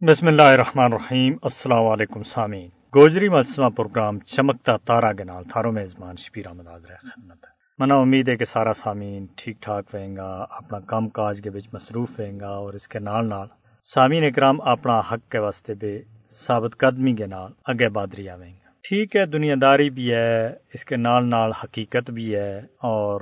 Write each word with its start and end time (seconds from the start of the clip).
بسم 0.00 0.26
اللہ 0.26 0.42
الرحمن 0.42 0.84
الرحیم۔ 0.84 1.36
السلام 1.42 1.86
علیکم 1.86 2.22
سامعین۔ 2.22 2.68
گوجری 2.94 3.28
مجسمہ 3.28 3.68
پروگرام 3.68 4.18
چمکتا 4.18 4.76
تارا 4.76 5.12
کے 5.12 5.24
نال 5.24 5.44
تھاروں 5.44 5.72
میزبان 5.72 6.16
شبیر 6.16 6.46
احمد 6.46 6.68
آدر 6.68 6.86
خدمت 6.86 7.36
ہے۔ 7.36 7.50
منا 7.78 7.94
امید 7.94 8.28
ہے 8.28 8.36
کہ 8.36 8.44
سارا 8.44 8.74
سامعین 8.74 9.26
ٹھیک 9.36 9.62
ٹھاک 9.62 9.94
رہیں 9.94 10.16
گا، 10.16 10.46
اپنا 10.50 10.80
کام 10.80 11.08
کاج 11.08 11.40
کے 11.44 11.50
بچ 11.50 11.66
مصروف 11.72 12.20
رہیں 12.20 12.40
گا 12.40 12.48
اور 12.48 12.74
اس 12.74 12.88
کے 12.88 12.98
نال 12.98 13.28
نال 13.28 13.46
سامعین 13.82 14.24
اکرام 14.24 14.60
اپنا 14.60 15.00
حق 15.00 15.30
کے 15.30 15.38
واسطے 15.38 15.74
بے 15.74 16.02
ثابت 16.46 16.78
قدمی 16.78 17.12
کے 17.12 17.26
نال 17.26 17.52
اگے 17.64 17.88
بادری 17.88 18.28
آویں 18.28 18.50
گا 18.50 18.70
ٹھیک 18.88 19.16
ہے، 19.16 19.26
دنیا 19.26 19.54
داری 19.62 19.90
بھی 19.90 20.12
ہے، 20.12 20.46
اس 20.74 20.84
کے 20.84 20.96
نال 20.96 21.30
نال 21.30 21.52
حقیقت 21.52 22.10
بھی 22.10 22.34
ہے 22.36 22.58
اور 22.82 23.20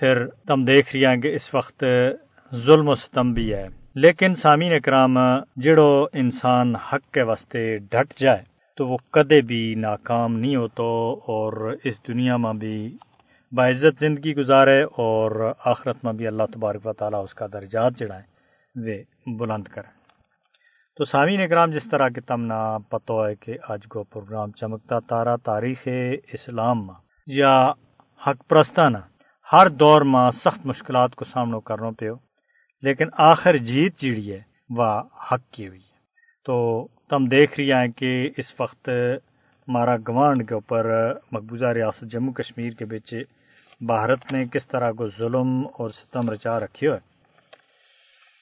پھر 0.00 0.26
تم 0.26 0.64
دیکھ 0.64 0.96
رہی 0.96 1.06
ہیں 1.06 1.16
کہ 1.16 1.34
اس 1.34 1.54
وقت 1.54 1.84
ظلم 2.54 2.88
و 2.88 2.94
ستم 2.94 3.32
بھی 3.32 3.54
ہے۔ 3.54 3.68
لیکن 4.00 4.34
سامعین 4.34 4.72
اکرام، 4.72 5.16
جڑو 5.56 6.04
انسان 6.12 6.74
حق 6.76 7.12
کے 7.12 7.22
واسطے 7.22 7.78
ڈٹ 7.78 8.20
جائے 8.20 8.42
تو 8.76 8.86
وہ 8.86 8.96
کدے 9.10 9.40
بھی 9.40 9.74
ناکام 9.76 10.36
نہیں 10.38 10.56
ہوتا 10.56 10.82
اور 11.32 11.76
اس 11.84 11.96
دنیا 12.08 12.36
میں 12.36 12.52
بھی 12.52 12.96
باعزت 13.52 14.00
زندگی 14.00 14.34
گزارے 14.36 14.82
اور 14.82 15.52
آخرت 15.64 16.04
میں 16.04 16.12
بھی 16.12 16.26
اللہ 16.26 16.42
تبارک 16.52 16.86
و 16.86 16.92
تعالیٰ 16.92 17.24
اس 17.24 17.34
کا 17.34 17.46
درجات 17.52 17.92
جڑائے 17.96 18.22
وہ 18.76 19.36
بلند 19.38 19.64
کرے۔ 19.64 19.90
تو 20.96 21.04
سامعین 21.04 21.40
اکرام، 21.40 21.70
جس 21.70 21.90
طرح 21.90 22.08
کہ 22.08 22.20
تمنا 22.20 22.78
پتہ 22.78 23.12
ہے 23.12 23.34
کہ 23.34 23.58
آج 23.68 23.86
کو 23.88 24.04
پروگرام 24.04 24.52
چمکتا 24.52 25.00
تارا 25.00 25.36
تاریخ 25.36 25.88
اسلام 26.32 26.86
میں، 26.86 26.94
یا 27.26 27.70
حق 28.26 28.48
پرستانہ 28.48 28.98
ہر 29.52 29.68
دور 29.68 30.02
میں 30.02 30.30
سخت 30.30 30.66
مشکلات 30.66 31.14
کو 31.14 31.24
سامنا 31.24 31.58
کرنا 31.58 31.90
پیو۔ 31.90 32.14
لیکن 32.82 33.08
آخر 33.18 33.56
جیت 33.56 33.98
جیڑی 33.98 34.32
ہے 34.32 34.40
وہ 34.70 35.02
حق 35.32 35.52
کی 35.52 35.68
ہوئی 35.68 35.80
ہے۔ 35.80 35.96
تو 36.46 36.86
تم 37.10 37.24
دیکھ 37.24 37.60
رہی 37.60 37.72
ہیں 37.72 37.88
کہ 37.88 38.30
اس 38.36 38.60
وقت 38.60 38.90
مارا 39.68 39.96
گوانڈ 39.96 40.48
کے 40.48 40.54
اوپر 40.54 40.86
مقبوضہ 41.32 41.66
ریاست 41.66 42.04
جموں 42.12 42.32
کشمیر 42.32 42.70
کے 42.70 42.84
بچ 42.84 43.14
بھارت 43.80 44.32
نے 44.32 44.44
کس 44.52 44.68
طرح 44.68 44.92
کو 44.92 45.08
ظلم 45.08 45.66
اور 45.78 45.90
ستم 45.90 46.30
رچا 46.30 46.60
رکھے 46.60 46.88
ہوئے 46.88 46.98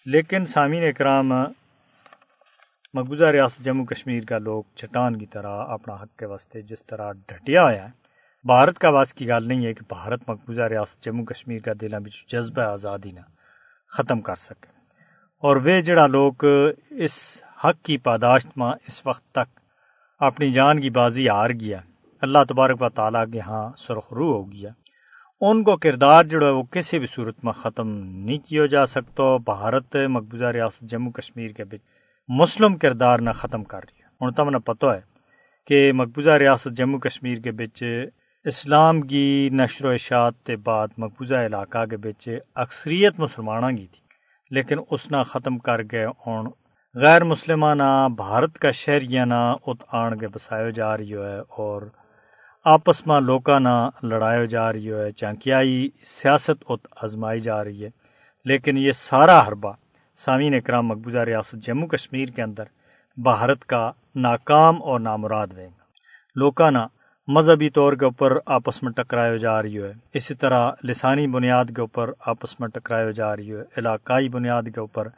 لیکن 0.07 0.47
سامعین 0.47 0.83
اکرام، 0.83 1.33
مقبوضہ 2.95 3.25
ریاست 3.25 3.65
جموں 3.65 3.85
کشمیر 3.85 4.25
کا 4.25 4.39
لوگ 4.39 4.63
چٹان 4.75 5.19
کی 5.19 5.27
طرح 5.27 5.65
اپنا 5.69 5.95
حق 5.95 6.19
کے 6.19 6.27
واسطے 6.27 6.61
جس 6.61 6.85
طرح 6.85 7.13
ڈھٹیا 7.13 7.63
ہوا 7.63 7.73
ہے، 7.73 7.89
بھارت 8.45 8.79
کا 8.79 8.89
واس 8.89 9.15
کی 9.15 9.29
گل 9.29 9.49
نہیں 9.49 9.67
ہے 9.67 9.75
کہ 9.75 9.85
بھارت 9.89 10.21
مقبوضہ 10.29 10.63
ریاست 10.63 11.05
جموں 11.05 11.25
کشمیر 11.25 11.59
کا 11.59 11.73
دلوں 11.81 12.01
میں 12.01 12.11
جذبہ 12.33 12.63
آزادی 12.63 13.11
نہ 13.11 13.36
ختم 13.93 14.21
کر 14.21 14.35
سکے۔ 14.35 14.77
اور 15.43 15.57
وہ 15.57 15.81
جڑا 15.81 16.07
لوگ 16.07 16.33
اس 16.91 17.43
حق 17.65 17.85
کی 17.85 17.99
پاداشت 17.99 18.59
میں 18.59 18.73
اس 18.89 19.07
وقت 19.07 19.33
تک 19.33 19.61
اپنی 20.19 20.53
جان 20.53 20.81
کی 20.81 20.91
بازی 20.91 21.29
ہار 21.29 21.51
گیا۔ 21.51 21.81
اللہ 22.21 22.39
تبارک 22.49 22.83
و 22.83 22.89
تعالیٰ 22.89 23.25
کے 23.33 23.41
ہاں 23.41 23.73
سرخرو 23.77 24.33
ہو 24.33 24.53
گیا۔ 24.53 24.71
ان 25.41 25.63
کو 25.63 25.77
کردار 25.77 26.25
جڑا 26.25 26.47
ہے 26.47 26.53
وہ 26.53 26.63
کسی 26.63 26.99
بھی 26.99 27.07
صورت 27.07 27.45
میں 27.45 27.53
ختم 27.53 27.89
نہیں 28.05 28.39
کیا 28.39 28.67
جا 28.67 28.87
سکتا۔ 28.87 29.37
بھارت 29.37 29.97
مقبوضہ 29.97 30.45
ریاست 30.45 30.81
جموں 30.81 31.13
کشمیر 31.13 31.49
کے 31.49 31.65
بچ 31.65 31.81
مسلم 32.29 32.77
کردار 32.77 33.19
نہ 33.19 33.31
ختم 33.31 33.65
کر 33.65 33.79
رہی 33.79 34.03
ہے۔ 34.03 34.07
ہوں 34.07 34.31
تمہیں 34.31 34.59
پتہ 34.59 34.87
ہے 34.87 35.01
کہ 35.67 35.93
مقبوضہ 35.93 36.31
ریاست 36.31 36.77
جموں 36.77 36.99
کشمیر 36.99 37.39
کے 37.39 37.51
بچ 37.51 37.85
اسلام 38.49 39.01
کی 39.01 39.49
نشر 39.53 39.87
و 39.87 39.91
اشاعت 39.91 40.45
کے 40.45 40.57
بعد 40.57 40.89
مقبوضہ 40.99 41.35
علاقہ 41.35 41.85
کے 41.87 41.97
بچ 41.97 42.29
اکثریت 42.55 43.19
مسلمانوں 43.19 43.71
کی 43.71 43.87
تھی، 43.87 44.01
لیکن 44.51 44.79
اس 44.91 45.11
نہ 45.11 45.23
ختم 45.23 45.59
کر 45.59 45.83
گئے 45.83 46.07
ہوں 46.07 46.51
غیر 46.95 47.25
مسلمانہ 47.25 48.09
بھارت 48.17 48.59
کا 48.59 48.71
شہریانہ 48.71 49.55
ات 49.67 49.77
آن 49.93 50.19
کے 50.19 50.29
بسایا 50.29 50.69
جا 50.69 50.97
رہی 50.97 51.15
ہے 51.15 51.39
اور 51.39 51.83
آپس 52.65 53.07
میں 53.07 53.21
لوکاں 53.21 53.61
نہ 53.61 53.89
لڑایا 54.03 54.45
جا 54.45 54.73
رہی 54.73 54.93
ہے، 54.93 55.11
چانکیائی 55.11 55.89
سیاست 56.03 56.65
ات 56.69 56.87
آزمائی 57.05 57.41
جا 57.41 57.65
رہی 57.65 57.85
ہے۔ 57.85 57.91
لیکن 58.45 58.77
یہ 58.77 58.93
سارا 58.93 59.49
حربہ 59.49 59.73
سامعین 60.17 60.55
اکرام 60.55 60.87
مقبوضہ 60.87 61.19
ریاست 61.19 61.67
جموں 61.67 61.89
کشمیر 61.89 62.29
کے 62.29 62.43
اندر 62.43 62.65
بھارت 63.17 63.65
کا 63.65 63.91
ناکام 64.15 64.83
اور 64.83 65.01
نامراد 65.01 65.47
رہے 65.47 65.67
گا۔ 65.67 65.85
لوکانہ 66.37 66.79
مذہبی 67.29 67.71
طور 67.71 67.93
کے 67.93 68.05
اوپر 68.05 68.39
آپس 68.47 68.83
میں 68.83 68.93
ٹکرایا 68.93 69.37
جا 69.37 69.63
رہی 69.63 69.83
ہے۔ 69.83 69.93
اسی 70.15 70.35
طرح 70.35 70.71
لسانی 70.85 71.27
بنیاد 71.27 71.65
کے 71.65 71.81
اوپر 71.81 72.11
آپس 72.27 72.61
میں 72.61 72.69
ٹکرایا 72.69 73.11
جا 73.11 73.37
رہی 73.37 73.53
ہے۔ 73.53 73.63
علاقائی 73.77 74.29
بنیاد 74.29 74.63
کے 74.63 74.81
اوپر 74.81 75.09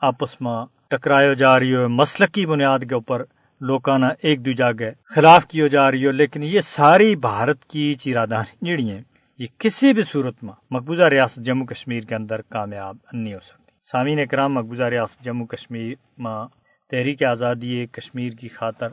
آپس 0.00 0.40
میں 0.40 0.66
ٹکرایا 0.90 1.32
جا 1.32 1.60
رہی 1.60 1.76
ہے۔ 1.76 1.86
مسلقی 1.86 2.46
بنیاد 2.46 2.78
کے 2.78 2.94
اوپر 2.94 3.22
لوکانہ 3.60 4.06
ایک 4.22 4.46
دوجا 4.46 4.72
کے 4.72 4.90
خلاف 5.14 5.46
کی 5.46 5.68
جا 5.68 5.90
رہی 5.90 6.06
ہے۔ 6.06 6.12
لیکن 6.12 6.42
یہ 6.42 6.60
ساری 6.60 7.16
بھارت 7.16 7.64
کی 7.64 7.94
چیرادانی 7.94 8.66
جڑی 8.66 8.90
ہیں، 8.90 9.02
یہ 9.38 9.46
کسی 9.58 9.92
بھی 9.92 10.02
صورت 10.12 10.44
میں 10.44 10.52
مقبوضہ 10.70 11.02
ریاست 11.02 11.36
جموں 11.36 11.66
کشمیر 11.66 12.00
کے 12.00 12.14
اندر 12.14 12.40
کامیاب 12.42 12.96
نہیں 13.12 13.34
ہو 13.34 13.40
سکتی۔ 13.40 13.72
سامعین 13.92 14.18
اکرام 14.20 14.54
مقبوضہ 14.54 14.84
ریاست 14.84 15.24
جموں 15.24 15.46
کشمیر 15.46 15.94
میں 16.18 16.46
تحریک 16.90 17.22
آزادی 17.22 17.86
کشمیر 17.86 18.32
کی 18.32 18.48
خاطر 18.48 18.88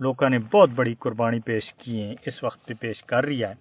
لوگوں 0.00 0.30
نے 0.30 0.38
بہت 0.38 0.70
بڑی 0.74 0.94
قربانی 0.94 1.40
پیش 1.40 1.74
کی 1.74 2.02
ہیں، 2.02 2.14
اس 2.26 2.44
وقت 2.44 2.66
بھی 2.66 2.74
پیش 2.74 3.02
کر 3.02 3.24
رہی 3.24 3.44
ہے۔ 3.44 3.52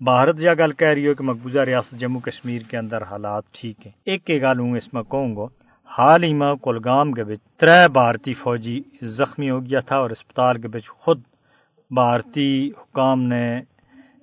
بھارت 0.00 0.36
یہ 0.38 0.50
گل 0.58 0.72
کہہ 0.72 0.88
رہی 0.88 1.08
ہو 1.08 1.14
کہ 1.14 1.24
مقبوضہ 1.24 1.58
ریاست 1.58 1.92
جموں 1.92 2.20
کشمیر 2.20 2.62
کے 2.70 2.76
اندر 2.76 3.02
حالات 3.02 3.44
ٹھیک 3.52 3.86
ہیں۔ 3.86 3.92
ایک 4.04 4.22
ایک 4.26 4.42
گل 4.42 4.60
ہوں، 4.60 4.76
اس 4.76 4.94
میں 4.94 5.02
کہوں 5.02 5.36
گا، 5.36 5.46
حال 5.98 6.24
ہی 6.24 6.34
میں 6.34 6.54
کولگام 6.54 7.12
کے 7.12 7.24
بچ 7.24 7.38
تر 7.56 7.88
بھارتی 7.88 8.34
فوجی 8.34 8.82
زخمی 9.02 9.50
ہو 9.50 9.60
گیا 9.60 9.80
تھا 9.80 9.96
اور 9.96 10.10
اسپتال 10.10 10.60
کے 10.60 10.68
بچ 10.68 10.88
خود 10.88 11.20
بھارتی 11.90 12.70
حکام 12.70 13.22
نے 13.22 13.60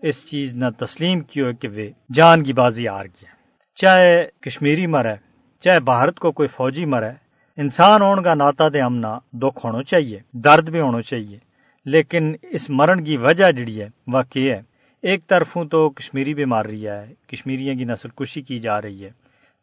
اس 0.02 0.26
چیز 0.26 0.54
نہ 0.54 0.66
تسلیم 0.78 1.20
کی 1.20 1.42
ہو 1.42 1.54
کہ 1.60 1.68
وہ 1.68 2.14
جان 2.14 2.44
کی 2.44 2.54
بازی 2.54 2.88
ہار 2.88 3.06
گیا۔ 3.06 3.32
چاہے 3.76 4.28
کشمیری 4.42 4.88
مرے، 4.88 5.16
چاہے 5.60 5.80
بھارت 5.80 6.20
کو 6.20 6.32
کوئی 6.32 6.48
فوجی 6.48 6.86
مرے 6.86 7.23
انسان 7.58 8.02
ہون 8.02 8.24
کا 8.24 8.34
ناتا 8.34 8.70
دے 8.70 8.82
امنا 8.82 9.20
دکھ 9.34 9.66
ہونا 9.66 9.84
چاہیے، 9.84 10.20
درد 10.32 10.70
بھی 10.70 10.80
ہونا 10.80 11.02
چاہیے۔ 11.02 11.38
لیکن 11.86 12.36
اس 12.42 12.70
مرن 12.70 13.04
کی 13.04 13.18
وجہ 13.18 13.52
جڑی 13.52 13.82
ہے، 13.82 13.90
وہ 14.08 14.22
کیا 14.30 14.56
ہے، 14.56 14.62
ایک 15.02 15.28
طرفوں 15.28 15.66
تو 15.66 15.90
کشمیری 15.90 16.34
بھی 16.34 16.46
مار 16.46 16.66
رہی 16.66 16.88
ہے 16.88 17.14
کشمیریوں 17.28 17.76
کی 17.76 17.84
نسل 17.84 18.10
کشی 18.10 18.42
کی 18.42 18.60
جا 18.60 18.82
رہی 18.82 19.06
ہے۔ 19.06 19.10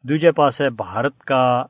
دوجے 0.03 0.33
پاس 0.33 0.61
ہے 0.61 0.71
بھارت 0.71 1.19
کا 1.19 1.67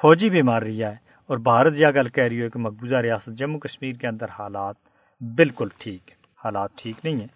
فوجی 0.00 0.30
بھی 0.30 0.42
مار 0.42 0.62
رہی 0.62 0.84
ہے۔ 0.84 1.04
اور 1.26 1.38
بھارت 1.38 1.72
یہ 1.76 1.86
گل 1.86 2.08
کہہ 2.08 2.24
رہی 2.24 2.42
ہے 2.42 2.48
کہ 2.48 2.58
مقبوضہ 2.58 2.96
ریاست 2.96 3.38
جموں 3.38 3.60
کشمیر 3.60 3.92
کے 3.92 4.06
اندر 4.06 4.26
حالات 4.38 4.74
بالکل 5.20 5.68
ٹھیک 5.78 6.10
ہے 6.10 6.16
حالات 6.44 6.70
ٹھیک 6.76 6.96
نہیں 7.04 7.16
ہیں، 7.16 7.26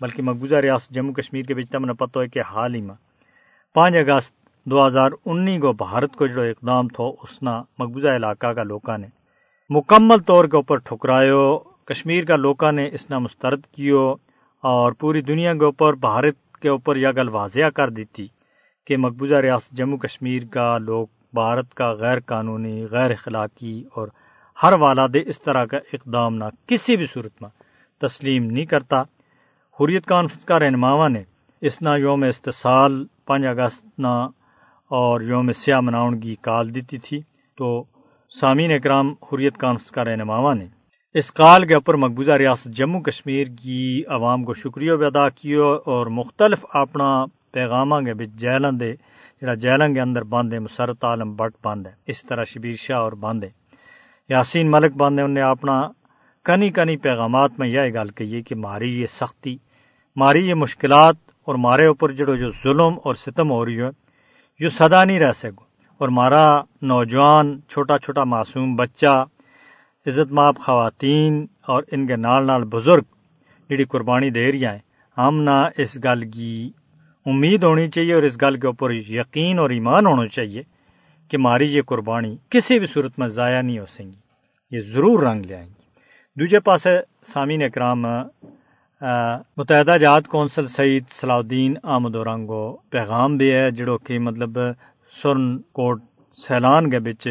بلکہ 0.00 0.22
مقبوضہ 0.22 0.56
ریاست 0.56 0.90
جموں 0.90 1.12
کشمیر 1.12 1.42
کے 1.42 1.54
بچ 1.54 1.70
تمہیں 1.70 1.94
پتہ 1.94 2.18
ہے 2.18 2.28
کہ 2.28 2.40
حال 2.40 2.74
ہی 2.74 2.80
میں 2.80 2.94
پانچ 3.74 3.94
اگست 3.94 4.37
دو 4.70 4.86
ہزار 4.86 5.10
انی 5.26 5.58
کو 5.58 5.72
بھارت 5.72 6.16
کو 6.16 6.26
جو 6.26 6.42
اقدام 6.42 6.88
تھو، 6.88 7.08
اس 7.22 7.42
نا 7.42 7.62
مقبوضہ 7.78 8.08
علاقہ 8.08 8.46
کا 8.46 8.62
لوکا 8.62 8.96
نے۔ 8.96 9.06
مکمل 9.70 10.20
طور 10.20 10.44
کے 10.44 10.56
اوپر 10.56 10.78
ٹھکرایو، 10.78 11.58
کشمیر 11.58 12.24
کا 12.24 12.36
لوکا 12.36 12.70
نے 12.70 12.88
اس 12.92 13.10
نا 13.10 13.18
مسترد 13.18 13.60
کیو 13.66 14.14
اور 14.64 14.92
پوری 14.92 15.22
دنیا 15.22 15.54
کے 15.54 15.64
اوپر، 15.64 15.92
بھارت 15.92 16.56
کے 16.62 16.68
اوپر 16.68 16.96
یہ 16.96 17.08
گل 17.16 17.28
واضح 17.28 17.68
کر 17.74 17.90
دیتی 17.90 18.26
کہ 18.86 18.96
مقبوضہ 18.96 19.34
ریاست 19.34 19.70
جموں 19.70 19.98
کشمیر 19.98 20.42
کا 20.50 20.78
لوگ 20.78 21.06
بھارت 21.32 21.74
کا 21.74 21.92
غیر 21.92 22.20
قانونی، 22.20 22.86
غیر 22.90 23.10
اخلاقی 23.10 23.84
اور 23.94 24.08
ہر 24.62 24.72
والد 24.72 25.16
اس 25.26 25.42
طرح 25.42 25.64
کا 25.64 25.76
اقدام 25.92 26.34
نہ 26.34 26.44
کسی 26.66 26.96
بھی 26.96 27.06
صورت 27.06 27.42
میں 27.42 27.50
تسلیم 28.00 28.44
نہیں 28.44 28.64
کرتا۔ 28.64 29.02
حریت 29.78 30.06
کانفرنس 30.06 30.44
کا 30.44 30.58
رہنماوا 30.58 31.08
نے 31.08 31.22
اس 31.60 31.82
نا 31.82 31.96
یوم 31.96 32.22
استحصال 32.22 33.04
پانچ 33.26 33.44
اگست 33.44 33.86
نہ 33.98 34.26
اور 34.90 35.20
یوم 35.20 35.52
سیاہ 35.52 35.80
مناؤن 35.80 36.18
کی 36.20 36.34
کال 36.42 36.74
دیتی 36.74 36.98
تھی، 36.98 37.20
تو 37.58 37.82
سامعین 38.32 38.72
اکرام 38.72 39.12
حریت 39.22 39.56
کانفرنس 39.56 39.90
کا 39.90 40.04
رہنماوا 40.04 40.52
نے 40.54 40.66
اس 41.14 41.30
کال 41.32 41.66
کے 41.66 41.74
اوپر 41.74 41.94
مقبوضہ 41.94 42.32
ریاست 42.32 42.76
جموں 42.76 43.00
کشمیر 43.00 43.46
کی 43.62 44.02
عوام 44.08 44.44
کو 44.44 44.52
شکریہ 44.54 44.92
بھی 44.92 45.06
ادا 45.06 45.28
کیو 45.28 45.66
اور 45.86 46.06
مختلف 46.06 46.64
اپنا 46.74 47.08
پیغامہ 47.52 48.00
کے 48.04 48.14
بچ 48.14 48.30
جیلن 48.40 48.80
دے، 48.80 48.92
جڑا 49.42 49.54
جیلن 49.54 49.94
کے 49.94 50.00
اندر 50.00 50.22
باندھے، 50.22 50.58
مسرت 50.58 51.04
عالم 51.04 51.34
بٹ 51.36 51.52
باندھے، 51.64 51.90
اس 52.06 52.24
طرح 52.24 52.44
شبیر 52.44 52.76
شاہ 52.78 52.98
اور 52.98 53.12
باندھے۔ 53.12 53.48
یاسین 54.30 54.70
ملک 54.70 54.96
باندھے 54.96 55.22
انہیں 55.22 55.44
اپنا 55.44 55.80
کنی 56.46 56.68
کنی 56.70 56.96
پیغامات 56.96 57.58
میں 57.58 57.68
یہ 57.68 57.92
گل 57.94 58.10
کہی 58.10 58.42
کہ 58.42 58.54
ماری 58.54 59.00
یہ 59.00 59.06
سختی، 59.06 59.56
ماری 60.16 60.46
یہ 60.48 60.54
مشکلات 60.54 61.16
اور 61.46 61.54
مارے 61.54 61.86
اوپر 61.86 62.12
جڑو 62.12 62.36
جو 62.36 62.50
ظلم 62.62 62.98
اور 63.04 63.14
ستم 63.14 63.50
ہو 63.50 63.64
رہی 63.66 63.80
ہے 63.80 63.90
جو 64.58 64.70
سدا 64.70 65.04
نہیں 65.04 65.20
رہ 65.20 65.32
سکو۔ 65.32 65.64
اور 65.98 66.08
مارا 66.08 66.60
نوجوان، 66.82 67.60
چھوٹا 67.68 67.98
چھوٹا 67.98 68.24
معصوم 68.24 68.76
بچہ، 68.76 69.24
عزت 70.06 70.32
ماب 70.32 70.56
خواتین 70.56 71.46
اور 71.66 71.82
ان 71.92 72.06
کے 72.06 72.16
نال 72.16 72.46
نال 72.46 72.64
بزرگ، 72.64 73.02
جڑی 73.70 73.84
قربانی 73.84 74.30
دے 74.30 74.52
رہی 74.52 74.66
ہیں۔ 74.66 74.78
ہم 75.18 75.42
نہ 75.42 75.68
اس 75.76 75.96
گل 76.04 76.30
کی 76.30 76.70
امید 77.26 77.64
ہونی 77.64 77.86
چاہیے 77.86 78.14
اور 78.14 78.22
اس 78.22 78.42
گل 78.42 78.60
کے 78.60 78.66
اوپر 78.66 78.90
یقین 78.90 79.58
اور 79.58 79.70
ایمان 79.70 80.06
ہونا 80.06 80.26
چاہیے 80.26 80.62
کہ 81.28 81.38
ماری 81.38 81.76
یہ 81.76 81.82
قربانی 81.82 82.36
کسی 82.50 82.78
بھی 82.78 82.86
صورت 82.86 83.18
میں 83.18 83.28
ضائع 83.28 83.62
نہیں 83.62 83.78
ہو 83.78 83.86
سکیں 83.86 84.10
یہ 84.70 84.80
ضرور 84.80 85.22
رنگ 85.22 85.44
لے 85.44 85.54
آئیں 85.54 85.66
گی 85.66 85.82
دوجے 86.40 86.60
پاس 86.60 86.86
سامعین 87.22 87.62
اکرام 87.62 88.06
متحدہ 89.02 89.96
جات 90.00 90.26
کونسل 90.28 90.66
سعید 90.66 91.08
صلاح 91.10 91.36
الدین 91.36 91.74
آمد 91.82 92.14
اورنگو 92.16 92.76
پیغام 92.90 93.36
بھی 93.36 93.50
ہے 93.52 93.70
جڑو 93.70 93.96
کہ 93.98 94.18
مطلب 94.18 94.58
سرن 95.14 95.58
کوٹ 95.72 96.02
سیلان 96.36 96.90
کے 96.90 96.98
بچ 96.98 97.28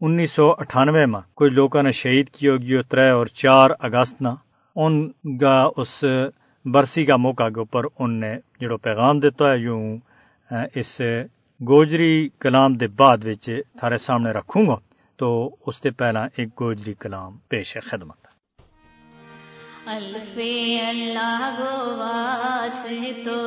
انیس 0.00 0.32
سو 0.32 0.50
اٹھانوے 0.50 1.06
میں 1.06 1.20
کوئی 1.34 1.50
لوگوں 1.50 1.82
نے 1.82 1.92
شہید 1.92 2.28
کی 2.30 2.48
ہوگی 2.48 2.74
اور 2.74 2.82
تر 2.82 2.98
اور 3.10 3.26
چار 3.42 3.70
اگست 3.80 4.22
نہ 4.22 4.34
ان 4.76 5.00
کا 5.38 5.56
اس 5.76 6.04
برسی 6.64 7.04
کا 7.06 7.16
موقع 7.16 7.48
کے 7.48 7.60
اوپر 7.60 7.84
ان 7.98 8.20
نے 8.20 8.34
جڑو 8.60 8.76
پیغام 8.76 9.20
دیتا 9.20 9.50
ہے، 9.50 9.58
یوں 9.58 9.98
اس 10.74 11.00
گوجری 11.60 12.28
کلام 12.40 12.74
دے 12.76 12.86
بعد 12.86 13.24
وچ 13.24 13.50
تھارے 13.78 13.98
سامنے 13.98 14.30
رکھوں 14.30 14.66
گا 14.66 14.76
تو 15.18 15.28
اس 15.66 15.82
سے 15.82 15.90
پہلا 15.90 16.24
ایک 16.36 16.48
گوجری 16.60 16.94
کلام 16.94 17.36
پیش 17.48 17.76
ہے 17.76 17.80
خدمت۔ 17.80 18.27
الف 19.90 20.38
اللہ 20.88 21.50
گو 21.58 21.96
واس 21.98 22.86
تو 23.24 23.42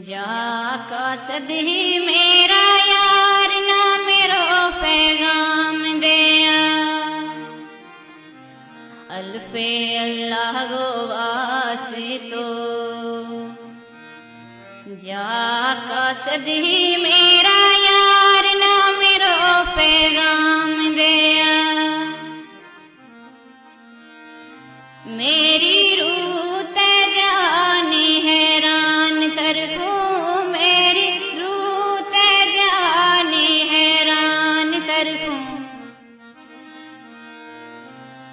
جا 0.00 0.76
کا 0.88 1.14
صدی 1.26 1.98
میرا 1.98 2.64
یار 2.86 3.52
نہ 3.68 3.84
میرو 4.06 4.68
پیغام 4.80 6.00
دیا۔ 6.02 6.58
الف 9.08 9.54
اللہ 10.02 10.58
گو 10.70 11.06
واس 11.08 11.94
تو 12.32 12.48
جا 15.02 15.74
کا 15.88 16.12
صدی 16.24 16.96
میرا 16.96 17.60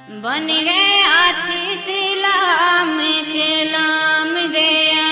بن 0.09 0.47
گئے 0.47 1.01
ہاتھ 1.01 1.51
سلام 1.85 2.97
کلام 3.25 4.33
دیا 4.53 5.09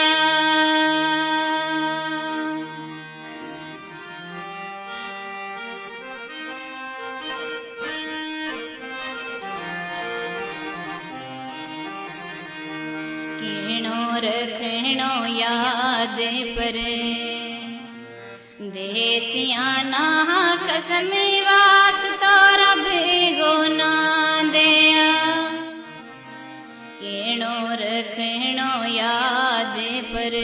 کینو 13.39 14.19
رکھنو 14.23 15.25
یاد 15.27 16.19
پر۔ 16.57 16.77
دیسیاں 18.73 19.83
نا 19.83 20.05
قسم 20.65 21.11
واسطہ 21.47 22.35
رب 22.55 22.87
گونا 23.39 24.26
دیا 24.53 25.11
کینو 26.99 27.55
رکھنو 27.81 28.71
یاد 28.87 29.77
پر 30.13 30.35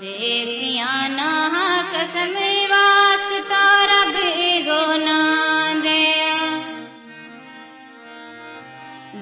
دیسیاں 0.00 1.08
نا 1.08 1.32
قسم 1.92 2.34
واسطہ 2.70 3.62
رب 3.90 4.16
گونا 4.66 5.20
دیا 5.84 6.38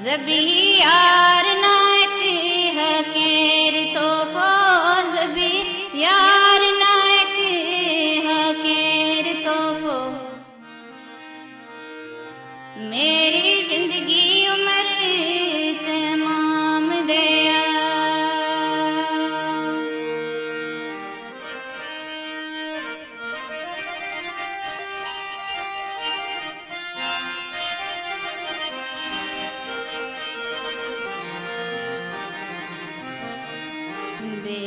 زبی 0.05 0.81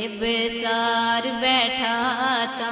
بے 0.07 0.37
بسار 0.49 1.27
بیٹھا 1.41 1.95
تھا 2.57 2.69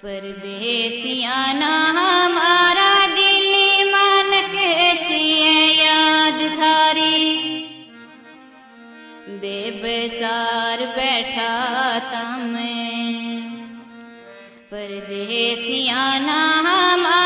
پردیسیاں 0.00 1.52
نہ 1.54 1.74
ہمارا 1.96 2.90
دل 3.16 3.90
مان 3.90 4.32
کیسی 4.52 5.20
یاد 5.78 6.40
تھاری 6.54 7.36
بے 9.40 9.58
بسار 9.82 10.78
بیٹھا 10.96 11.98
تھا 12.10 12.24
میں۔ 12.38 13.40
پردیسیاں 14.70 16.18
نہ 16.18 16.40
ہمارا 16.66 17.25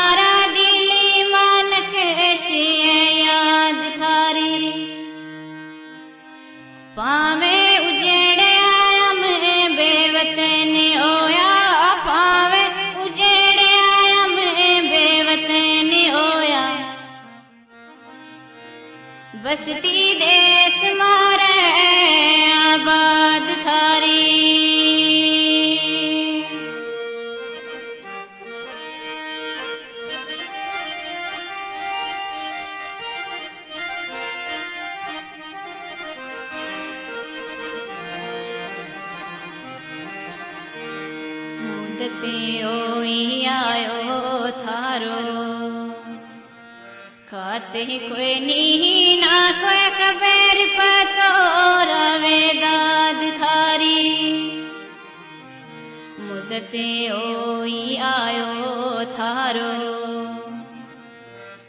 مدتے 56.19 57.09
ہوئی 57.09 57.97
آیو 58.03 59.03
تھارو 59.15 59.71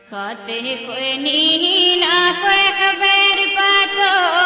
کھاتے 0.09 0.61
کوئی 0.79 1.17
نہیں 1.17 2.01
نہ 2.01 2.17
کوئی 2.43 2.67
خبر 2.79 3.45
پتو 3.57 4.42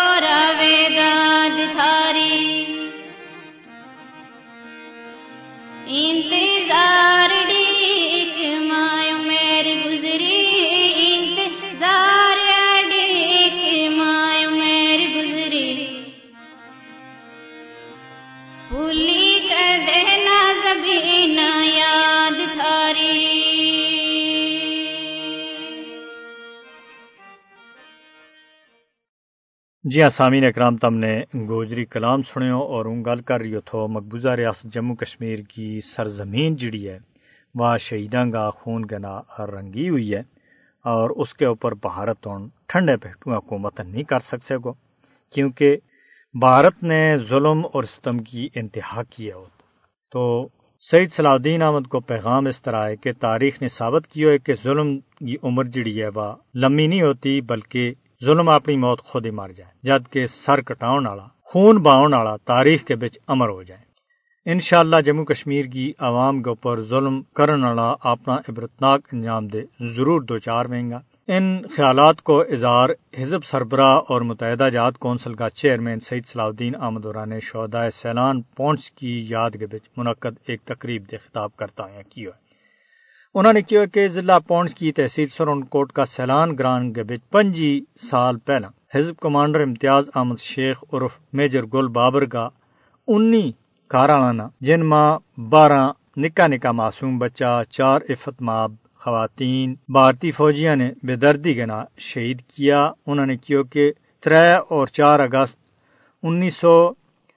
جی 29.86 30.02
ہاں 30.02 30.08
سامعین 30.10 30.44
اکرام، 30.44 30.76
تم 30.76 30.94
نے 30.94 31.12
گوجری 31.48 31.84
کلام 31.84 32.22
سنے 32.22 32.50
ہو 32.50 32.62
اور 32.74 32.86
ان 32.86 33.02
گل 33.06 33.20
کر 33.20 33.40
رہی 33.40 33.54
ہو 33.54 33.60
تھو 33.60 33.86
مقبوضہ 33.88 34.28
ریاست 34.28 34.72
جموں 34.74 34.94
کشمیر 34.96 35.38
کی 35.48 35.80
سرزمین 35.84 36.56
جڑی 36.56 36.88
ہے 36.88 36.98
وہ 37.54 37.76
شہیداں 37.80 38.24
کا 38.32 38.48
خون 38.50 38.84
کے 38.84 38.98
نا 38.98 39.14
رنگی 39.46 39.88
ہوئی 39.88 40.14
ہے 40.14 40.22
اور 40.84 41.10
اس 41.16 41.34
کے 41.34 41.44
اوپر 41.44 41.74
بھارت 41.82 42.26
ہوں 42.26 42.48
ٹھنڈے 42.68 42.96
پہٹو 42.96 43.34
حکومت 43.34 43.80
نہیں 43.80 44.02
کر 44.02 44.20
سکتے 44.20 44.56
گو، 44.56 44.72
کیونکہ 45.32 45.76
بھارت 46.34 46.82
نے 46.82 47.00
ظلم 47.28 47.64
اور 47.72 47.84
ستم 47.84 48.18
کی 48.18 48.48
انتہا 48.54 49.02
کیا 49.10 49.36
ہوتا 49.36 49.62
تو 50.14 50.48
سعید 50.82 51.12
صلاح 51.12 51.32
الدین 51.32 51.62
احمد 51.62 51.86
کو 51.88 52.00
پیغام 52.00 52.46
اس 52.46 52.62
طرح 52.62 52.88
ہے 52.88 52.96
کہ 52.96 53.12
تاریخ 53.20 53.62
نے 53.62 53.68
ثابت 53.68 54.06
کیا 54.06 54.30
ہے 54.30 54.38
کہ 54.38 54.54
ظلم 54.64 54.98
کی 54.98 55.36
عمر 55.42 55.64
جڑی 55.64 56.02
ہے، 56.02 56.08
وہ 56.14 56.32
لمبی 56.54 56.86
نہیں 56.86 57.02
ہوتی، 57.02 57.40
بلکہ 57.40 57.94
ظلم 58.24 58.48
اپنی 58.48 58.76
موت 58.76 59.00
خود 59.00 59.26
ہی 59.26 59.30
مار 59.30 59.50
جائے 59.50 59.70
جد 59.82 60.16
سر 60.44 60.60
کٹاؤن 60.60 61.06
والا، 61.06 61.26
خون 61.42 61.76
باؤن 61.82 62.14
والا 62.14 62.36
تاریخ 62.36 62.84
کے 62.84 62.94
بچ 62.94 63.18
امر 63.28 63.48
ہو 63.48 63.62
جائے 63.62 63.84
انشاءاللہ 64.46 65.00
جموں 65.00 65.24
کشمیر 65.24 65.64
کی 65.64 65.92
عوام 65.98 66.42
کے 66.42 66.50
اوپر 66.50 66.80
ظلم 66.80 67.22
کرن 67.36 67.64
والا 67.64 67.88
اپنا 68.10 68.36
عبرتناک 68.48 69.08
انجام 69.12 69.46
دے 69.46 69.62
ضرور 69.96 70.20
دو 70.22 70.38
چار 70.38 70.64
مہنگا 70.64 71.00
ان 71.28 71.46
خیالات 71.76 72.20
کو 72.22 72.40
اظہار 72.40 72.90
حزب 73.20 73.44
سربراہ 73.44 73.96
اور 74.08 74.20
متحدہ 74.20 74.68
جات 74.72 74.98
کونسل 74.98 75.34
کا 75.34 75.48
چیئرمین 75.48 76.00
سعید 76.00 76.26
صلاح 76.26 76.46
الدین 76.46 76.74
احمد 76.80 77.06
نے 77.26 77.40
شہدائے 77.42 77.90
سیلان 77.90 78.42
پونچ 78.56 78.90
کی 78.90 79.26
یاد 79.30 79.50
کے 79.60 79.66
بچ 79.66 79.88
منعقد 79.96 80.38
ایک 80.46 80.60
تقریب 80.64 81.10
دے 81.10 81.16
خطاب 81.16 81.56
کرتا 81.56 81.90
ہے۔ 81.92 82.02
کیا 82.10 82.30
انہوں 83.38 83.52
نے 83.52 83.62
کیا 83.62 83.84
کہ 83.84 84.08
ضلع 84.08 84.38
پونچ 84.38 84.74
کی 84.74 84.92
تحصیل 84.92 85.28
سرون 85.28 85.64
کوٹ 85.64 85.92
کا 85.92 86.04
سیلان 86.04 86.56
گران 86.58 86.92
کے 86.92 87.02
پنجی 87.30 87.80
سال 88.10 88.38
پہلا 88.38 88.68
حزب 88.94 89.16
کمانڈر 89.16 89.60
امتیاز 89.60 90.08
احمد 90.14 90.40
شیخ 90.40 90.84
عرف 90.92 91.18
میجر 91.32 91.64
گل 91.74 91.88
بابر 91.88 92.24
کا 92.24 92.48
انی 93.08 93.52
کارانا 93.88 94.48
جن 94.60 94.86
ماں 94.86 95.18
بارہ 95.50 95.82
نکا 96.16 96.46
نکا 96.46 96.72
معصوم 96.72 97.18
بچہ، 97.18 97.62
چار 97.70 98.00
عفت 98.10 98.42
ماب 98.42 98.72
خواتین، 98.94 99.74
بھارتی 99.88 100.30
فوجیاں 100.30 100.76
نے 100.76 100.90
بے 101.02 101.16
دردی 101.16 101.54
کے 101.54 101.66
نا 101.66 101.82
شہید 101.98 102.40
کیا۔ 102.40 102.90
انہوں 103.06 103.26
نے 103.26 103.36
کیوں 103.36 103.64
کہ 103.64 103.92
تر 104.24 104.32
اور 104.68 104.86
چار 104.86 105.20
اگست 105.20 105.58
انیس 106.22 106.56
سو 106.56 106.76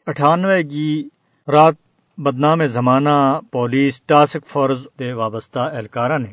اٹھانوے 0.08 0.63
کی 0.63 1.10
رات 1.48 1.75
بدنام 2.20 2.66
زمانہ 2.68 3.10
پولیس 3.52 4.02
ٹاسک 4.02 4.46
فورس 4.46 4.80
دے 5.00 5.12
وابستہ 5.14 5.60
اہلکارہ 5.60 6.18
نے 6.18 6.32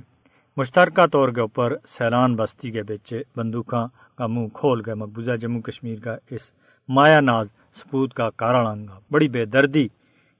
مشترکہ 0.57 1.05
طور 1.07 1.29
کے 1.29 1.41
اوپر 1.41 1.75
سیلان 1.89 2.35
بستی 2.37 2.71
کے 2.71 2.83
بچے 2.83 3.21
بندوقاں 3.37 3.87
کا 4.19 4.27
منہ 4.27 4.49
کھول 4.55 4.81
گئے 4.87 4.95
مقبوضہ 4.95 5.35
جموں 5.41 5.61
کشمیر 5.61 5.99
کا 6.01 6.15
اس 6.31 6.51
مایا 6.89 7.21
ناز 7.21 7.51
سپوت 7.81 8.15
کا 8.15 8.29
کارانگا 8.37 8.99
بڑی 9.11 9.29
بے 9.29 9.45
دردی 9.45 9.87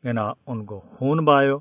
کے 0.05 0.13
نا 0.13 0.27
ان 0.47 0.65
کو 0.65 0.79
خون 0.89 1.25
بایو 1.25 1.59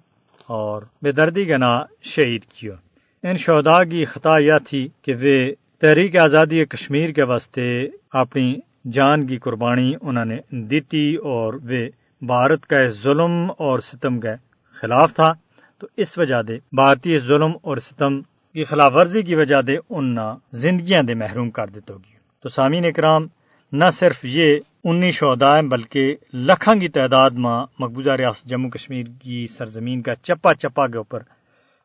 اور 0.49 0.83
بے 1.01 1.11
دردی 1.11 1.45
کے 1.45 1.57
نا 1.57 1.73
شہید 2.05 2.45
کیا 2.49 2.75
ان 3.23 3.37
شہدا 3.37 3.83
کی 3.83 4.05
خطا 4.05 4.37
یہ 4.39 4.57
تھی 4.67 4.87
کہ 5.03 5.13
وہ 5.13 5.35
تحریک 5.81 6.17
آزادی 6.17 6.65
کشمیر 6.65 7.11
کے 7.11 7.23
واسطے 7.23 7.67
اپنی 8.13 8.47
جان 8.91 9.27
کی 9.27 9.37
قربانی 9.37 9.91
انہوں 10.01 10.25
نے 10.25 10.39
دیتی 10.69 11.05
اور 11.25 11.53
وہ 11.63 11.83
بھارت 12.21 12.65
کا 12.65 12.85
ظلم 13.03 13.51
اور 13.57 13.79
ستم 13.79 14.19
کے 14.19 14.33
خلاف 14.75 15.13
تھا، 15.13 15.33
تو 15.79 15.87
اس 15.97 16.17
وجہ 16.17 16.41
دے 16.41 16.57
بھارتی 16.71 17.17
ظلم 17.19 17.51
اور 17.61 17.77
ستم 17.77 18.21
کی 18.55 18.63
خلاف 18.63 18.95
ورزی 18.95 19.21
کی 19.21 19.35
وجہ 19.35 19.61
دے 19.61 19.77
ان 19.89 20.15
زندگیاں 20.51 21.03
دے 21.03 21.13
محروم 21.13 21.49
کر 21.49 21.67
دیتے 21.67 21.93
ہوگی 21.93 22.13
تو 22.43 22.49
سامعین 22.49 22.85
اکرام، 22.85 23.27
نہ 23.71 23.85
صرف 23.99 24.25
یہ 24.25 24.59
انی 24.83 25.11
شہدائیں 25.11 25.67
بلکہ 25.69 26.15
لکھوں 26.33 26.75
کی 26.75 26.87
تعداد 26.87 27.31
میں 27.31 27.59
مقبوضہ 27.79 28.09
ریاست 28.09 28.45
جموں 28.45 28.69
کشمیر 28.69 29.05
کی 29.21 29.47
سرزمین 29.47 30.01
کا 30.01 30.15
چپا 30.15 30.53
چپا 30.53 30.87
کے 30.87 30.97
اوپر 30.97 31.23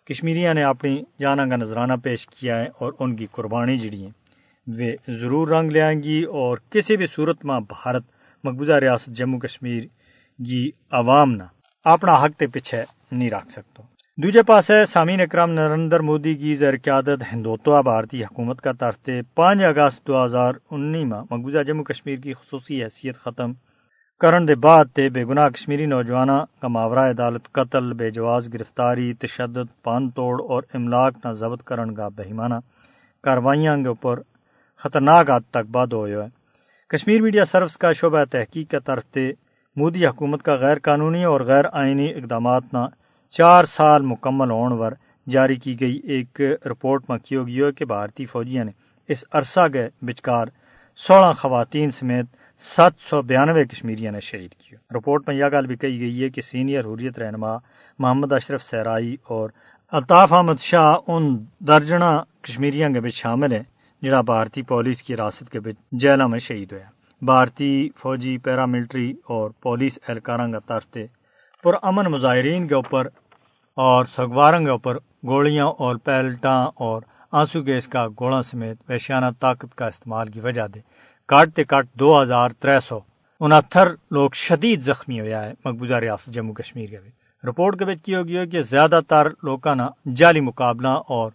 کشمیریاں 0.08 0.54
نے 0.54 0.62
اپنی 0.62 1.02
جانا 1.20 1.46
کا 1.46 1.56
نذرانہ 1.56 1.92
پیش 2.02 2.26
کیا 2.26 2.60
ہے 2.60 2.66
اور 2.78 2.92
ان 2.98 3.16
کی 3.16 3.26
قربانی 3.26 3.78
جڑی 3.78 4.02
ہیں۔ 4.02 4.10
وہ 4.66 4.90
ضرور 5.20 5.48
رنگ 5.48 5.70
لے 5.70 5.80
آئیں 5.80 6.02
گی 6.02 6.22
اور 6.22 6.58
کسی 6.70 6.96
بھی 6.96 7.06
صورت 7.06 7.44
میں 7.44 7.60
بھارت 7.60 8.04
مقبوضہ 8.44 8.72
ریاست 8.72 9.06
جموں 9.06 9.38
کشمیر 9.38 9.82
کی 10.40 10.70
عوام 10.92 11.32
نہ 11.32 11.44
اپنا 11.86 12.14
حق 12.14 12.38
تے 12.38 12.46
پیچھے 12.46 12.82
نہیں 13.10 13.30
رکھ 13.30 13.50
سکتا 13.50 13.82
دوجے 14.18 14.42
پاس 14.42 14.70
ہے 14.70 14.84
سامعین 14.84 15.20
اکرام 15.20 15.50
نریندر 15.50 16.00
مودی 16.00 16.34
کی 16.34 16.54
زیر 16.54 16.76
قیادت 16.76 17.22
ہندوتوا 17.32 17.80
بھارتی 17.80 18.22
حکومت 18.24 18.60
کا 18.60 18.72
طرف 18.80 19.08
پانچ 19.34 19.62
اگست 19.62 20.06
دو 20.06 20.24
ہزار 20.24 20.54
انی 20.70 21.04
میں 21.04 21.20
مقبوضہ 21.30 21.62
جموں 21.62 21.84
کشمیر 21.84 22.16
کی 22.16 22.34
خصوصی 22.34 22.82
حیثیت 22.82 23.16
ختم 23.16 23.52
کرن 24.20 24.48
دے 24.48 24.54
بعد 24.60 24.84
تے 24.94 25.08
بے 25.08 25.24
گناہ 25.24 25.48
کشمیری 25.48 25.86
نوجوانہ 25.86 26.38
کا 26.60 26.68
ماورہ 26.68 27.08
عدالت 27.10 27.52
قتل 27.52 27.92
بے 27.92 28.10
جواز 28.10 28.52
گرفتاری 28.54 29.12
تشدد 29.20 29.68
پان 29.82 30.10
توڑ 30.10 30.40
اور 30.42 30.62
املاک 30.74 31.24
نہ 31.24 31.32
ضبط 31.32 31.62
کرن 31.64 31.94
کا 31.94 32.08
بہیمانہ 32.16 32.58
کاروائیاں 33.24 33.76
کے 33.76 33.88
اوپر 33.88 34.20
خطرناک 34.80 35.30
حد 35.30 35.50
تک 35.50 35.70
بعد 35.70 35.92
ہوئے 35.92 36.16
ہے 36.16 36.26
کشمیر 36.90 37.22
میڈیا 37.22 37.44
سروس 37.44 37.76
کا 37.78 37.92
شعبہ 37.92 38.24
تحقیق 38.30 38.70
کے 38.70 38.80
طرف 38.80 39.04
تے 39.06 39.30
مودی 39.76 40.06
حکومت 40.06 40.42
کا 40.42 40.54
غیر 40.54 40.78
قانونی 40.78 41.24
اور 41.24 41.40
غیر 41.40 41.64
آئینی 41.72 42.08
اقدامات 42.14 42.74
نہ 42.74 42.86
چار 43.34 43.64
سال 43.64 44.04
مکمل 44.04 44.50
ہونے 44.50 44.78
پر 44.78 44.94
جاری 45.26 45.56
کی 45.56 45.80
گئی 45.80 45.98
ایک 46.04 46.40
رپورٹ 46.66 47.10
میں 47.10 47.18
کیو 47.18 47.46
گیا 47.46 47.70
کہ 47.70 47.84
بھارتی 47.84 48.26
فوجیاں 48.26 48.64
نے 48.64 48.72
اس 49.08 49.24
عرصہ 49.34 49.68
کے 49.68 49.86
بچکار 50.02 50.46
سولہ 50.98 51.32
خواتین 51.32 51.90
سمیت 51.90 52.26
سات 52.64 52.92
سو 53.00 53.22
بیانوے 53.22 53.64
کشمیریوں 53.64 54.12
نے 54.12 54.20
شہید 54.20 54.54
کیا 54.54 54.78
رپورٹ 54.96 55.28
میں 55.28 55.36
یہ 55.36 55.48
گل 55.52 55.66
بھی 55.66 55.76
کہی 55.76 56.00
گئی 56.00 56.22
ہے 56.24 56.30
کہ 56.30 56.40
سینئر 56.42 56.84
حریت 56.84 57.18
رہنما 57.18 57.56
محمد 57.98 58.32
اشرف 58.32 58.62
سہرائی 58.62 59.16
اور 59.28 59.50
الطاف 59.92 60.32
احمد 60.32 60.60
شاہ 60.60 60.94
ان 61.06 61.36
درجنہ 61.66 62.10
کشمیریوں 62.42 62.92
کے 62.94 63.00
بچ 63.00 63.14
شامل 63.14 63.52
ہیں 63.52 63.62
جہاں 64.02 64.22
بھارتی 64.22 64.62
پولیس 64.62 65.02
کی 65.02 65.16
راست 65.16 65.50
کے 65.50 65.60
بچ 65.60 65.76
جیلوں 65.92 66.28
میں 66.28 66.38
شہید 66.38 66.72
ہوا 66.72 66.99
بھارتی 67.22 67.88
فوجی 67.98 68.38
پیراملٹری 68.38 69.10
اور 69.10 69.50
پولیس 69.62 69.98
اہلکاروں 70.08 70.52
کا 70.52 70.58
طرف 70.58 70.98
پر 71.64 71.72
امن 71.82 72.04
مظاہرین 72.04 72.68
کے 72.68 72.74
اوپر 72.74 73.06
اور 73.76 74.04
سگواروں 74.04 74.60
کے 74.60 74.70
اوپر 74.70 74.96
گولیاں 75.26 75.66
اور 75.66 75.96
پیلٹاں 75.96 76.66
اور 76.76 77.02
آنسو 77.32 77.60
گیس 77.62 77.88
کا 77.88 78.08
گوڑا 78.08 78.42
سمیت 78.42 78.78
ویشیانہ 78.88 79.26
طاقت 79.40 79.74
کا 79.74 79.86
استعمال 79.86 80.28
کی 80.28 80.40
وجہ 80.40 80.66
دے۔ 80.74 80.80
کاٹتے 81.28 81.64
کاٹ 81.64 81.86
دو 81.94 82.22
ہزار 82.22 82.50
تر 82.50 82.80
سو 82.80 82.98
انہتر 83.40 83.88
لوگ 84.10 84.30
شدید 84.34 84.82
زخمی 84.82 85.20
ہوا 85.20 85.44
ہے 85.44 85.52
مقبوضہ 85.64 85.94
ریاست 85.94 86.26
جموں 86.26 86.54
کشمیر 86.54 86.86
کے 86.86 86.96
رپورٹ 87.48 87.78
کے 87.78 87.84
بچ 87.84 88.02
کی 88.02 88.14
ہوگی 88.14 88.38
ہو 88.38 88.42
کہ 88.52 88.60
زیادہ 88.62 89.00
تر 89.08 89.26
لوگوں 89.42 89.74
نے 89.74 90.10
جعلی 90.14 90.40
مقابلہ 90.40 90.88
اور 90.88 91.30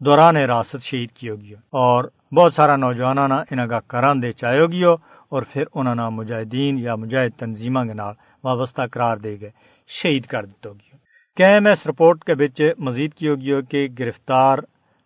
دوران 0.00 0.36
راست 0.36 0.76
شہید 0.82 1.10
کی 1.10 1.30
ہوگی 1.30 1.54
اور 1.54 2.04
بہت 2.34 2.54
سارا 2.54 2.76
نوجوانوں 2.76 3.28
نے 3.28 3.34
انہوں 3.50 3.66
کا 3.66 3.80
کران 3.80 4.22
دے 4.22 4.32
چاہے 4.32 4.60
ہوگی 4.60 4.84
ہو 4.84 5.09
اور 5.30 5.42
پھر 5.52 5.64
انہوں 5.74 5.94
نے 5.94 6.08
مجاہدین 6.08 6.78
یا 6.78 6.94
مجاہد 6.94 7.38
تنظیموں 7.38 7.84
کے 7.84 7.94
نال 7.94 8.14
وابستہ 8.44 8.82
قرار 8.92 9.16
دے 9.16 9.40
گئے، 9.40 9.50
شہید 9.88 10.26
کر 10.26 10.44
دیتا 10.44 10.68
ہوگی 10.68 10.88
کہم 11.36 11.66
اس 11.66 11.86
رپورٹ 11.86 12.24
کے 12.24 12.34
بچ 12.34 12.60
مزید 12.78 13.14
کی 13.14 13.28
ہوگی 13.28 13.52
ہو 13.52 13.62
کہ 13.62 13.86
گرفتار 13.98 14.58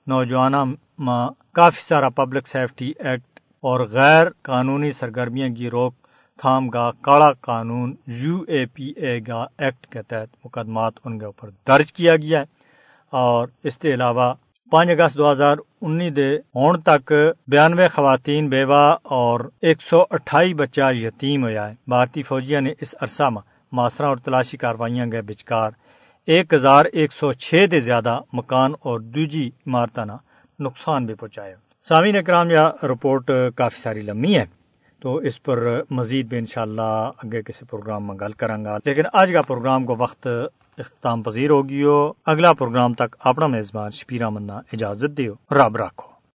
نوجوانوں 0.07 0.67
میں 0.67 1.27
کافی 1.55 1.83
سارا 1.89 2.09
پبلک 2.09 2.49
سیفٹی 2.49 2.93
ایکٹ 2.99 3.41
اور 3.63 3.81
غیر 3.87 4.27
قانونی 4.43 4.93
سرگرمیاں 4.93 5.49
کی 5.49 5.71
روک 5.71 5.95
تھام 6.39 6.69
کا 6.69 6.91
کاڑا 6.91 7.33
قانون 7.33 7.95
یو 8.07 8.37
اے 8.49 8.67
پی 8.67 8.87
اے 8.97 9.21
کا 9.21 9.45
ایکٹ 9.59 9.87
کے 9.87 10.03
تحت 10.03 10.37
مقدمات 10.45 10.93
ان 11.05 11.19
کے 11.19 11.27
اوپر 11.27 11.51
درج 11.69 11.93
کیا 11.93 12.17
گیا 12.17 12.39
ہے۔ 12.39 12.45
اور 13.13 13.49
اس 13.65 13.79
کے 13.79 13.95
علاوہ 13.95 14.35
پانچ 14.75 14.91
اگست 14.91 15.19
دو 15.19 15.31
ہزار 15.33 15.57
انی 15.83 16.09
دے 16.11 16.29
ہون 16.55 16.81
تک 16.83 17.13
بیانوے 17.49 17.87
خواتین 17.89 18.49
بیوہ 18.49 18.85
اور 19.19 19.41
ایک 19.63 19.83
سو 19.83 20.01
اٹھائی 20.11 20.55
بچہ 20.55 20.91
یتیم 20.95 21.45
ہوا 21.45 21.69
ہے۔ 21.69 21.75
بھارتی 21.87 22.23
فوجیاں 22.23 22.61
نے 22.61 22.73
اس 22.81 22.95
عرصہ 23.01 23.29
میں 23.31 23.43
ماسرا 23.73 24.07
اور 24.09 24.17
تلاشی 24.17 24.57
کاروائیاں 24.57 25.07
گئے 25.13 25.23
بچکار۔ 25.23 25.71
ایک 26.29 26.55
ہزار 26.55 26.85
ایک 26.93 27.13
سو 27.13 27.33
چھ 27.33 27.67
دے 27.71 27.81
زیادہ 27.81 28.19
مکان 28.33 28.73
اور 28.81 29.01
دوجی 29.01 29.47
عمارتہ 29.67 30.01
نقصان 30.59 31.07
بھی 31.07 31.15
پہنچایا۔ 31.15 31.55
سامعین 31.89 32.17
اکرام 32.17 32.51
یا 32.51 32.69
رپورٹ 32.83 33.31
کافی 33.57 33.83
ساری 33.83 34.01
لمبی 34.01 34.37
ہے، 34.39 34.45
تو 35.03 35.17
اس 35.17 35.43
پر 35.43 35.59
مزید 35.91 36.29
بھی 36.29 36.39
انشاءاللہ 36.39 36.93
اگے 37.23 37.43
کسی 37.43 37.65
پروگرام 37.71 38.07
میں 38.07 38.17
گل 38.21 38.33
کروں 38.33 38.65
گا 38.65 38.77
لیکن 38.85 39.03
آج 39.13 39.33
کا 39.33 39.43
پروگرام 39.43 39.85
کو 39.85 39.95
وقت 39.99 40.29
اختتام 40.79 41.23
پذیر 41.23 41.51
ہوگی 41.51 41.85
ہو۔ 41.85 42.13
اگلا 42.27 42.53
پروگرام 42.53 42.95
تک 42.95 43.17
اپنا 43.21 43.47
میزبان 43.47 43.91
شپیرا 43.91 44.29
منا 44.29 44.61
اجازت 44.73 45.17
دیو۔ 45.17 45.35
رب 45.51 45.77
رکھو 45.77 46.14